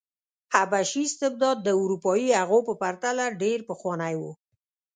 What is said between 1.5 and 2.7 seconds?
د اروپايي هغو